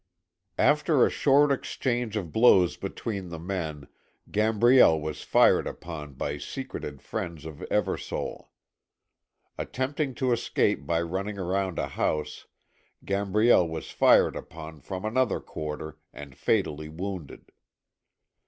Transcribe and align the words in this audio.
After 0.57 1.05
a 1.05 1.11
short 1.11 1.51
exchange 1.51 2.17
of 2.17 2.31
blows 2.31 2.75
between 2.75 3.29
the 3.29 3.37
men, 3.37 3.87
Gambriel 4.31 4.99
was 4.99 5.21
fired 5.21 5.67
upon 5.67 6.13
by 6.15 6.39
secreted 6.39 7.03
friends 7.03 7.45
of 7.45 7.57
Eversole. 7.69 8.47
Attempting 9.59 10.15
to 10.15 10.31
escape 10.31 10.87
by 10.87 11.03
running 11.03 11.37
around 11.37 11.77
a 11.77 11.85
house, 11.89 12.47
Gambriel 13.05 13.69
was 13.69 13.91
fired 13.91 14.35
upon 14.35 14.81
from 14.81 15.05
another 15.05 15.39
quarter 15.39 15.99
and 16.11 16.35
fatally 16.35 16.89
wounded. 16.89 17.51